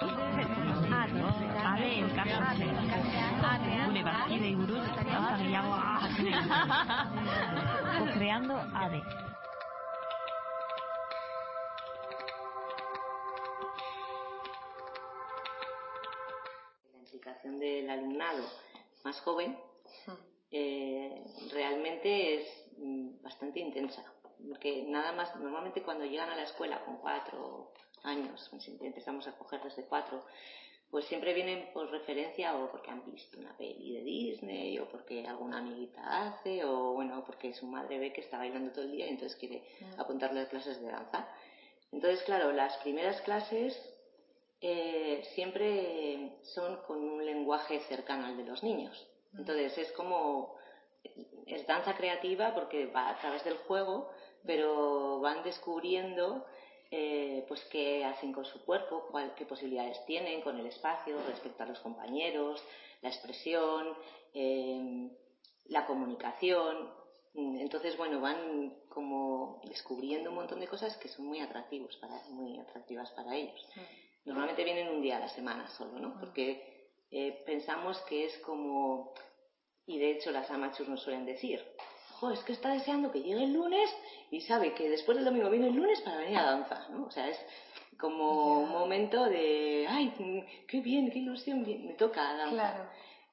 Ade 0.00 1.98
en 1.98 2.08
casa. 2.10 2.54
Gure 3.86 4.02
bazkidei 4.02 4.54
buruz 4.56 4.86
gauza 5.10 5.36
gehiago 5.38 5.72
creando 8.14 8.54
Ade. 8.74 9.00
La 16.92 16.98
implicación 16.98 17.60
del 17.60 17.90
alumnado 17.90 18.42
más 19.04 19.20
joven 19.20 19.56
eh, 20.50 21.22
realmente 21.52 22.34
es 22.34 22.46
mm, 22.78 23.22
bastante 23.22 23.60
intensa. 23.60 24.02
Porque 24.48 24.84
nada 24.88 25.12
más, 25.12 25.34
normalmente 25.36 25.82
cuando 25.82 26.04
llegan 26.04 26.30
a 26.30 26.36
la 26.36 26.42
escuela 26.42 26.84
con 26.84 26.96
cuatro 26.98 27.72
años, 28.04 28.46
pues 28.50 28.68
empezamos 28.80 29.26
a 29.26 29.32
coger 29.32 29.60
desde 29.62 29.84
cuatro, 29.84 30.22
pues 30.90 31.06
siempre 31.06 31.32
vienen 31.34 31.72
por 31.72 31.90
referencia 31.90 32.56
o 32.56 32.70
porque 32.70 32.90
han 32.90 33.04
visto 33.04 33.38
una 33.40 33.56
peli 33.56 33.94
de 33.94 34.02
Disney 34.02 34.78
o 34.78 34.86
porque 34.88 35.26
alguna 35.26 35.58
amiguita 35.58 36.00
hace 36.26 36.64
o 36.64 36.92
bueno, 36.92 37.24
porque 37.24 37.52
su 37.52 37.66
madre 37.66 37.98
ve 37.98 38.12
que 38.12 38.20
está 38.20 38.38
bailando 38.38 38.70
todo 38.70 38.84
el 38.84 38.92
día 38.92 39.06
y 39.06 39.10
entonces 39.10 39.36
quiere 39.36 39.64
Mm. 39.80 40.00
apuntarle 40.00 40.40
a 40.40 40.48
clases 40.48 40.80
de 40.80 40.86
danza. 40.90 41.28
Entonces, 41.90 42.22
claro, 42.24 42.52
las 42.52 42.76
primeras 42.78 43.20
clases 43.22 43.76
eh, 44.60 45.22
siempre 45.34 46.38
son 46.42 46.76
con 46.86 46.98
un 47.02 47.24
lenguaje 47.24 47.80
cercano 47.80 48.26
al 48.26 48.36
de 48.36 48.44
los 48.44 48.62
niños. 48.62 49.06
Entonces 49.36 49.76
es 49.78 49.92
como, 49.92 50.54
es 51.46 51.66
danza 51.66 51.94
creativa 51.94 52.54
porque 52.54 52.86
va 52.86 53.10
a 53.10 53.18
través 53.18 53.42
del 53.44 53.56
juego, 53.58 54.08
pero 54.46 55.20
van 55.20 55.42
descubriendo 55.42 56.46
eh, 56.96 57.44
pues 57.48 57.64
qué 57.72 58.04
hacen 58.04 58.30
con 58.32 58.44
su 58.44 58.64
cuerpo, 58.64 59.06
cuál- 59.10 59.34
qué 59.34 59.44
posibilidades 59.46 59.98
tienen 60.06 60.40
con 60.40 60.56
el 60.58 60.66
espacio 60.66 61.20
respecto 61.26 61.64
a 61.64 61.66
los 61.66 61.80
compañeros, 61.80 62.62
la 63.02 63.08
expresión, 63.08 63.96
eh, 64.32 65.10
la 65.66 65.84
comunicación. 65.86 66.88
Mm, 67.32 67.56
Entonces, 67.58 67.96
bueno, 67.96 68.20
van 68.20 68.72
como 68.88 69.60
descubriendo 69.64 70.30
un 70.30 70.36
montón 70.36 70.60
de 70.60 70.68
cosas 70.68 70.96
que 70.98 71.08
son 71.08 71.26
muy 71.26 71.40
atractivos 71.40 71.96
para, 71.96 72.16
muy 72.28 72.56
atractivas 72.60 73.10
para 73.10 73.34
ellos. 73.34 73.60
Normalmente 74.24 74.62
vienen 74.62 74.88
un 74.88 75.02
día 75.02 75.16
a 75.16 75.20
la 75.26 75.28
semana 75.28 75.66
solo, 75.76 75.98
¿no? 75.98 76.16
Porque 76.20 76.46
eh, 77.10 77.42
pensamos 77.44 78.00
que 78.02 78.26
es 78.26 78.38
como, 78.38 79.12
y 79.86 79.98
de 79.98 80.12
hecho 80.12 80.30
las 80.30 80.48
amachos 80.50 80.88
nos 80.88 81.02
suelen 81.02 81.24
decir, 81.26 81.60
jo, 82.18 82.30
es 82.30 82.40
que 82.44 82.52
está 82.52 82.70
deseando 82.70 83.10
que 83.12 83.22
llegue 83.22 83.44
el 83.44 83.52
lunes 83.52 83.90
y 84.30 84.40
sabe 84.42 84.74
que 84.74 84.88
después 84.88 85.16
del 85.16 85.24
domingo 85.24 85.50
viene 85.50 85.68
el 85.68 85.74
lunes 85.74 86.00
para 86.02 86.18
venir 86.18 86.38
a 86.38 86.44
danza, 86.44 86.88
¿no? 86.90 87.06
O 87.06 87.10
sea, 87.10 87.28
es 87.28 87.38
como 87.98 88.60
un 88.60 88.70
momento 88.70 89.24
de, 89.24 89.86
ay, 89.88 90.12
qué 90.68 90.80
bien, 90.80 91.10
qué 91.10 91.18
ilusión, 91.20 91.64
bien, 91.64 91.86
me 91.86 91.94
toca 91.94 92.22
danza. 92.34 92.72
Claro. 92.72 92.90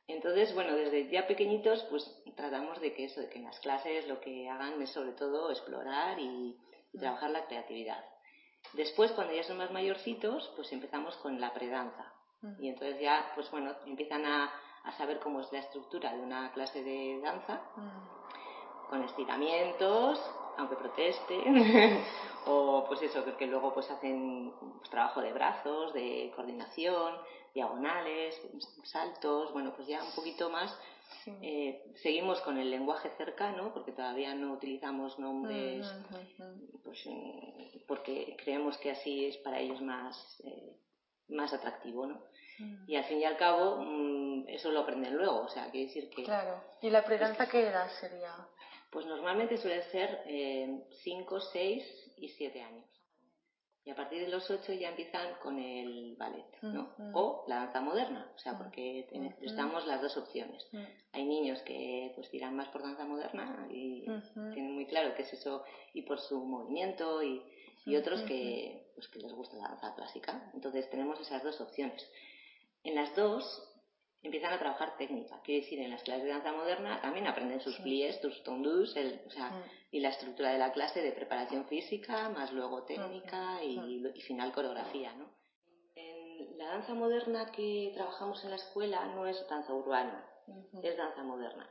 Entonces, 0.08 0.54
bueno, 0.54 0.76
desde 0.76 1.10
ya 1.10 1.26
pequeñitos, 1.28 1.84
pues 1.90 2.04
tratamos 2.36 2.80
de 2.82 2.94
que 2.94 3.06
eso, 3.06 3.22
de 3.22 3.30
que 3.30 3.40
en 3.40 3.46
las 3.46 3.60
clases 3.60 4.08
lo 4.08 4.20
que 4.20 4.50
hagan 4.50 4.82
es 4.82 4.90
sobre 4.92 5.14
todo 5.14 5.52
explorar 5.52 6.20
y, 6.20 6.58
y 6.92 6.98
trabajar 7.00 7.30
la 7.30 7.46
creatividad. 7.46 8.04
Después, 8.74 9.12
cuando 9.12 9.34
ya 9.34 9.44
son 9.44 9.58
más 9.58 9.72
mayorcitos, 9.72 10.52
pues 10.56 10.72
empezamos 10.72 11.16
con 11.18 11.40
la 11.40 11.54
predanza. 11.54 12.14
Y 12.60 12.70
entonces 12.70 13.00
ya, 13.00 13.32
pues 13.36 13.52
bueno, 13.52 13.76
empiezan 13.86 14.26
a, 14.26 14.52
a 14.84 14.92
saber 14.94 15.20
cómo 15.20 15.42
es 15.42 15.52
la 15.52 15.60
estructura 15.60 16.12
de 16.14 16.22
una 16.22 16.52
clase 16.52 16.84
de 16.84 17.20
danza, 17.22 17.62
con 18.92 19.02
estiramientos, 19.06 20.20
aunque 20.58 20.76
protesten, 20.76 22.04
o 22.46 22.84
pues 22.86 23.02
eso, 23.02 23.24
que, 23.24 23.38
que 23.38 23.48
luego 23.48 23.74
pues 23.74 23.90
hacen 23.90 24.54
pues, 24.60 24.90
trabajo 24.90 25.22
de 25.22 25.32
brazos, 25.32 25.94
de 25.94 26.30
coordinación, 26.36 27.16
diagonales, 27.54 28.36
saltos, 28.84 29.54
bueno, 29.54 29.74
pues 29.74 29.88
ya 29.88 30.04
un 30.04 30.12
poquito 30.12 30.50
más. 30.50 30.78
eh, 31.42 31.84
seguimos 32.04 32.42
con 32.42 32.58
el 32.58 32.70
lenguaje 32.70 33.10
cercano, 33.18 33.74
porque 33.74 33.94
todavía 33.94 34.36
no 34.36 34.54
utilizamos 34.54 35.18
nombres, 35.20 35.88
pues, 36.84 37.06
mm, 37.06 37.86
porque 37.88 38.36
creemos 38.44 38.78
que 38.78 38.92
así 38.92 39.26
es 39.26 39.38
para 39.38 39.60
ellos 39.60 39.82
más, 39.82 40.42
eh, 40.44 40.76
más 41.30 41.54
atractivo, 41.54 42.08
¿no? 42.08 42.22
Y 42.88 42.96
al 42.96 43.06
fin 43.06 43.20
y 43.20 43.24
al 43.24 43.38
cabo, 43.38 43.78
mm, 43.80 44.50
eso 44.50 44.70
lo 44.70 44.82
aprenden 44.82 45.16
luego, 45.16 45.44
o 45.44 45.50
sea, 45.50 45.72
quiere 45.72 45.88
decir 45.88 46.10
que... 46.10 46.24
Claro. 46.24 46.62
¿Y 46.82 46.90
la 46.90 47.04
predanza 47.04 47.48
qué 47.50 47.68
edad 47.68 47.90
sería? 48.00 48.36
Pues 48.92 49.06
normalmente 49.06 49.58
suele 49.58 49.84
ser 49.84 50.24
5, 51.04 51.40
6 51.40 52.14
y 52.18 52.30
7 52.30 52.62
años. 52.62 52.86
Y 53.84 53.90
a 53.90 53.96
partir 53.96 54.22
de 54.22 54.28
los 54.28 54.48
8 54.50 54.74
ya 54.74 54.90
empiezan 54.90 55.34
con 55.42 55.58
el 55.58 56.16
ballet, 56.16 56.46
¿no? 56.62 56.94
Mm, 56.98 57.04
mm. 57.04 57.16
O 57.16 57.46
la 57.48 57.56
danza 57.56 57.82
moderna, 57.82 58.32
o 58.36 58.38
sea, 58.38 58.56
porque 58.56 59.08
les 59.40 59.56
damos 59.56 59.88
las 59.88 60.02
dos 60.02 60.16
opciones. 60.18 60.68
Mm. 60.72 60.84
Hay 61.14 61.26
niños 61.26 61.60
que 61.64 62.12
pues 62.14 62.30
tiran 62.30 62.56
más 62.56 62.68
por 62.68 62.84
danza 62.84 63.06
moderna 63.06 63.68
y 63.72 64.06
tienen 64.54 64.74
muy 64.76 64.86
claro 64.86 65.16
qué 65.16 65.24
es 65.24 65.34
eso 65.34 65.64
y 65.94 66.04
por 66.04 66.20
su 66.20 66.46
movimiento 66.46 67.24
y, 67.24 67.42
y 67.86 67.96
otros 67.96 68.22
que, 68.22 68.92
pues, 68.94 69.08
que 69.08 69.20
les 69.20 69.34
gusta 69.34 69.58
la 69.58 69.70
danza 69.70 69.96
clásica. 69.96 70.52
Entonces 70.54 70.88
tenemos 70.92 71.20
esas 71.20 71.42
dos 71.42 71.60
opciones. 71.60 72.08
En 72.84 72.94
las 72.94 73.16
dos 73.16 73.71
empiezan 74.24 74.54
a 74.54 74.60
trabajar 74.60 74.98
técnica. 74.98 75.42
Quiere 75.44 75.62
decir, 75.62 75.80
en 75.80 75.90
las 75.92 76.04
clases 76.04 76.24
de 76.26 76.30
danza 76.30 76.52
moderna 76.52 77.02
también 77.02 77.26
aprenden 77.28 77.60
sus 77.62 77.78
pliés, 77.80 78.20
sus 78.22 78.44
tondus, 78.44 78.96
el- 78.96 79.22
o 79.26 79.30
sea, 79.32 79.50
Mm. 79.50 79.64
y 79.92 80.00
la 80.00 80.10
estructura 80.10 80.52
de 80.52 80.60
la 80.60 80.72
clase 80.72 81.02
de 81.02 81.12
preparación 81.12 81.66
física, 81.68 82.30
más 82.30 82.52
luego 82.54 82.84
técnica 82.84 83.64
y, 83.64 84.02
y 84.14 84.22
final 84.22 84.52
coreografía, 84.52 85.14
¿no? 85.14 85.30
En 85.96 86.58
la 86.58 86.68
danza 86.68 86.94
moderna 86.94 87.52
que 87.52 87.92
trabajamos 87.96 88.44
en 88.44 88.52
la 88.52 88.56
escuela 88.58 89.06
no 89.08 89.26
es 89.26 89.46
danza 89.50 89.74
urbana, 89.74 90.24
es 90.84 90.96
danza 90.98 91.24
moderna. 91.24 91.68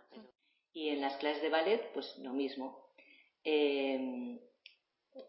Y 0.72 0.88
en 0.90 1.00
las 1.00 1.16
clases 1.18 1.42
de 1.42 1.48
ballet, 1.50 1.92
pues 1.92 2.16
lo 2.18 2.32
mismo. 2.32 2.90
Eh, 3.44 4.38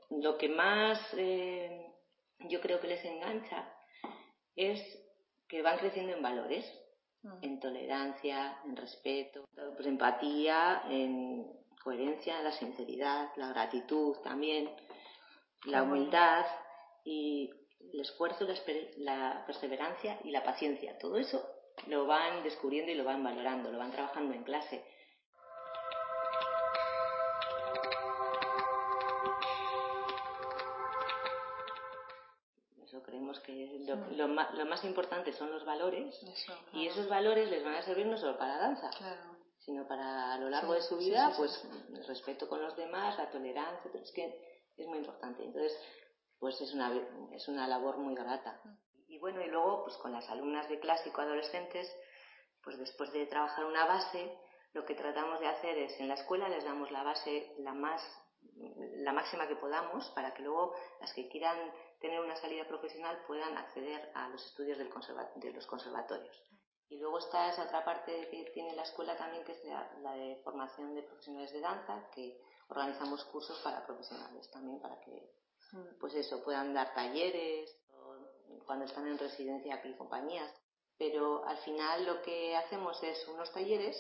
lo 0.10 0.38
que 0.38 0.50
más 0.50 1.00
eh, 1.18 1.86
yo 2.50 2.60
creo 2.62 2.80
que 2.80 2.88
les 2.88 3.04
engancha 3.06 3.74
es 4.56 4.80
que 5.48 5.62
van 5.62 5.78
creciendo 5.80 6.14
en 6.14 6.22
valores, 6.24 6.66
Mm. 6.66 6.81
En 7.42 7.60
tolerancia, 7.60 8.58
en 8.66 8.76
respeto, 8.76 9.48
pues 9.76 9.86
empatía, 9.88 10.84
en 10.90 11.46
coherencia, 11.84 12.42
la 12.42 12.52
sinceridad, 12.52 13.30
la 13.36 13.50
gratitud 13.50 14.18
también, 14.24 14.70
la 15.66 15.84
humildad 15.84 16.46
y 17.04 17.50
el 17.94 18.00
esfuerzo, 18.00 18.48
la 18.98 19.44
perseverancia 19.46 20.20
y 20.24 20.32
la 20.32 20.44
paciencia. 20.44 20.98
Todo 20.98 21.18
eso 21.18 21.44
lo 21.88 22.06
van 22.06 22.44
descubriendo 22.44 22.92
y 22.92 22.96
lo 22.96 23.04
van 23.04 23.24
valorando, 23.24 23.72
lo 23.72 23.78
van 23.78 23.92
trabajando 23.92 24.34
en 24.34 24.44
clase. 24.44 24.84
Lo, 34.12 34.28
lo 34.28 34.66
más 34.66 34.84
importante 34.84 35.34
son 35.34 35.52
los 35.52 35.66
valores 35.66 36.22
Eso, 36.24 36.54
y 36.74 36.88
esos 36.88 37.08
valores 37.10 37.50
les 37.50 37.64
van 37.64 37.76
a 37.76 37.82
servir 37.82 38.06
no 38.06 38.18
solo 38.18 38.38
para 38.38 38.56
la 38.56 38.62
danza, 38.62 38.90
Claro. 38.98 39.38
sino 39.60 39.88
para 39.88 40.34
a 40.34 40.38
lo 40.38 40.50
largo 40.50 40.74
Sí, 40.74 40.80
de 40.80 40.86
su 40.88 40.98
vida, 40.98 41.28
sí, 41.28 41.34
sí, 41.34 41.38
pues 41.38 41.68
el 42.00 42.08
respeto 42.08 42.48
con 42.50 42.62
los 42.62 42.76
demás, 42.76 43.18
la 43.18 43.30
tolerancia, 43.30 43.92
es 43.94 44.12
que 44.12 44.26
es 44.78 44.88
muy 44.88 45.00
importante. 45.00 45.44
Entonces, 45.44 45.78
pues 46.40 46.60
es 46.62 46.74
una, 46.74 46.92
es 47.34 47.48
una 47.48 47.68
labor 47.68 47.98
muy 47.98 48.16
grata. 48.16 48.60
Y 49.08 49.20
bueno, 49.20 49.42
y 49.42 49.48
luego, 49.50 49.84
pues 49.84 49.98
con 49.98 50.12
las 50.12 50.28
alumnas 50.30 50.68
de 50.70 50.80
clásico 50.80 51.22
adolescentes, 51.22 51.94
pues 52.64 52.78
después 52.78 53.12
de 53.12 53.26
trabajar 53.28 53.66
una 53.66 53.86
base, 53.86 54.36
lo 54.74 54.86
que 54.86 54.96
tratamos 54.96 55.40
de 55.40 55.48
hacer 55.48 55.78
es 55.78 56.00
en 56.00 56.08
la 56.08 56.14
escuela 56.14 56.48
les 56.48 56.64
damos 56.64 56.90
la 56.92 57.04
base 57.04 57.54
la 57.60 57.74
más 57.74 58.02
la 58.56 59.12
máxima 59.14 59.48
que 59.48 59.56
podamos 59.56 60.10
para 60.16 60.34
que 60.34 60.42
luego 60.44 60.74
las 61.00 61.14
que 61.14 61.28
quieran 61.30 61.58
tener 62.02 62.20
una 62.20 62.36
salida 62.36 62.68
profesional 62.68 63.24
puedan 63.28 63.58
acceder 63.58 64.12
a 64.16 64.28
los 64.30 64.44
estudios 64.46 64.78
del 64.78 64.90
conserva- 64.90 65.32
de 65.36 65.54
los 65.54 65.66
conservatorios. 65.68 66.36
Y 66.90 66.98
luego 66.98 67.20
está 67.20 67.50
esa 67.50 67.64
otra 67.64 67.86
parte 67.86 68.28
que 68.30 68.52
tiene 68.54 68.76
la 68.76 68.82
escuela 68.84 69.16
también, 69.16 69.46
que 69.46 69.54
es 69.54 69.64
la, 69.64 69.90
la 70.02 70.14
de 70.16 70.42
formación 70.44 70.94
de 70.96 71.04
profesionales 71.04 71.54
de 71.54 71.62
danza, 71.62 72.10
que 72.14 72.42
organizamos 72.68 73.24
cursos 73.26 73.60
para 73.64 73.86
profesionales 73.86 74.50
también, 74.52 74.82
para 74.82 75.00
que, 75.00 75.32
Mm. 75.74 76.00
pues 76.02 76.14
eso, 76.16 76.44
puedan 76.44 76.74
dar 76.74 76.94
talleres, 76.94 77.80
o 77.94 78.18
cuando 78.66 78.84
están 78.86 79.08
en 79.08 79.18
residencia 79.18 79.76
aquí 79.76 79.96
compañías. 79.96 80.52
Pero 80.98 81.46
al 81.46 81.58
final 81.60 82.06
lo 82.06 82.22
que 82.24 82.56
hacemos 82.58 83.02
es 83.04 83.26
unos 83.30 83.52
talleres 83.54 83.96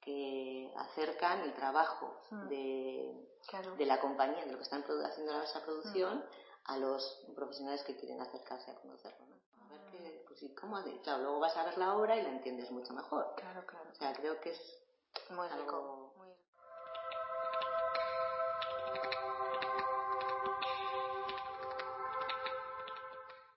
que 0.00 0.72
acercan 0.76 1.40
el 1.42 1.52
trabajo 1.54 2.18
Mm. 2.30 2.48
de, 2.48 3.28
Claro. 3.48 3.74
de 3.76 3.84
la 3.86 4.00
compañía, 4.00 4.44
de 4.44 4.52
lo 4.52 4.58
que 4.58 4.62
están 4.64 4.84
haciendo 5.04 5.42
esa 5.42 5.62
producción, 5.64 6.24
a 6.68 6.76
los 6.78 7.24
profesionales 7.34 7.82
que 7.84 7.96
quieren 7.96 8.20
acercarse 8.20 8.70
a 8.70 8.74
conocerlo. 8.76 9.26
¿no? 9.26 9.64
A 9.64 9.68
ver 9.68 9.80
que, 9.90 10.24
pues, 10.26 10.42
¿y 10.42 10.54
cómo 10.54 10.80
de? 10.82 11.00
Claro, 11.02 11.22
luego 11.22 11.40
vas 11.40 11.56
a 11.56 11.64
ver 11.64 11.78
la 11.78 11.96
obra 11.96 12.16
y 12.16 12.22
la 12.22 12.30
entiendes 12.30 12.70
mucho 12.70 12.92
mejor. 12.92 13.34
Claro, 13.36 13.64
claro. 13.66 13.88
O 13.90 13.94
sea, 13.94 14.12
creo 14.14 14.40
que 14.40 14.50
es 14.50 14.82
muy 15.30 15.46
algo... 15.48 16.12
Muy 16.16 16.28
rico. 16.28 16.46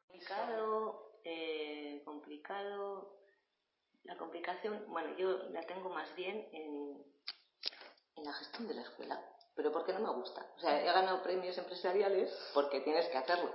Complicado, 0.07 1.11
eh, 1.23 2.01
complicado. 2.05 3.15
La 4.03 4.17
complicación, 4.17 4.85
bueno, 4.87 5.15
yo 5.17 5.49
la 5.49 5.61
tengo 5.63 5.89
más 5.89 6.13
bien 6.15 6.47
en, 6.51 7.03
en 8.15 8.23
la 8.23 8.33
gestión 8.33 8.67
de 8.67 8.75
la 8.75 8.81
escuela 8.81 9.38
pero 9.59 9.73
porque 9.73 9.91
no 9.91 9.99
me 9.99 10.09
gusta. 10.13 10.45
O 10.55 10.59
sea, 10.61 10.81
he 10.81 10.85
ganado 10.85 11.21
premios 11.21 11.57
empresariales 11.57 12.33
porque 12.53 12.79
tienes 12.79 13.09
que 13.09 13.17
hacerlo, 13.17 13.51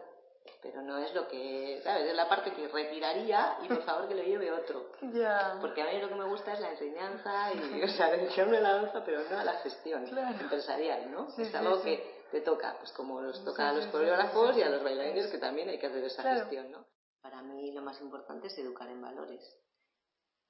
pero 0.60 0.82
no 0.82 0.98
es 0.98 1.14
lo 1.14 1.26
que, 1.28 1.80
¿sabes? 1.82 2.10
Es 2.10 2.14
la 2.14 2.28
parte 2.28 2.52
que 2.52 2.68
retiraría 2.68 3.56
y 3.62 3.68
por 3.68 3.82
favor 3.84 4.06
que 4.06 4.14
lo 4.14 4.22
lleve 4.22 4.52
otro. 4.52 4.90
Ya. 5.14 5.56
Porque 5.62 5.80
a 5.80 5.86
mí 5.86 5.98
lo 6.02 6.08
que 6.10 6.14
me 6.14 6.28
gusta 6.28 6.52
es 6.52 6.60
la 6.60 6.72
enseñanza 6.72 7.54
y, 7.54 7.82
o 7.82 7.88
sea, 7.88 8.10
dedicarme 8.16 8.58
a 8.58 8.60
la 8.60 8.72
danza, 8.74 9.02
pero 9.02 9.22
no 9.30 9.38
a 9.38 9.44
la 9.44 9.54
gestión 9.60 10.04
empresarial, 10.40 11.10
¿no? 11.10 11.30
Sí, 11.30 11.40
es 11.42 11.54
algo 11.54 11.76
sí. 11.78 11.84
que 11.84 12.24
te 12.32 12.40
toca, 12.42 12.76
pues 12.78 12.92
como 12.92 13.22
nos 13.22 13.42
toca 13.42 13.70
a 13.70 13.72
los 13.72 13.86
coreógrafos 13.86 14.58
y 14.58 14.62
a 14.62 14.68
los 14.68 14.82
bailarines 14.84 15.28
que 15.28 15.38
también 15.38 15.70
hay 15.70 15.78
que 15.78 15.86
hacer 15.86 16.04
esa 16.04 16.20
Claro. 16.20 16.40
gestión, 16.40 16.70
¿no? 16.70 16.84
Para 17.22 17.40
mí 17.40 17.72
lo 17.72 17.80
más 17.80 17.98
importante 18.02 18.48
es 18.48 18.58
educar 18.58 18.90
en 18.90 19.00
valores. 19.00 19.42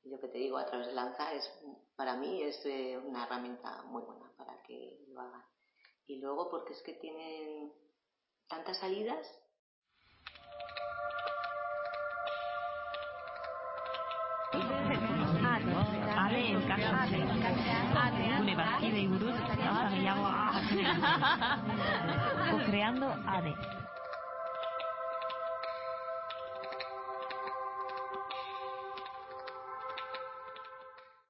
Y 0.02 0.10
lo 0.10 0.18
que 0.18 0.26
te 0.26 0.38
digo 0.38 0.58
a 0.58 0.66
través 0.66 0.88
de 0.88 0.94
Lanza 0.94 1.32
es, 1.32 1.48
para 1.94 2.16
mí 2.16 2.42
es 2.42 2.60
eh, 2.66 2.98
una 2.98 3.24
herramienta 3.24 3.82
muy 3.84 4.02
buena 4.02 4.23
que 4.66 5.04
lo 5.08 5.20
hagan. 5.20 5.44
Y 6.06 6.20
luego 6.20 6.50
porque 6.50 6.72
es 6.72 6.82
que 6.82 6.94
tienen 6.94 7.72
tantas 8.48 8.78
salidas. 8.78 9.26
Co-creando 22.50 23.06
ADE. 23.26 23.83